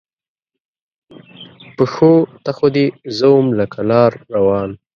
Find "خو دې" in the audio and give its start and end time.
2.57-2.85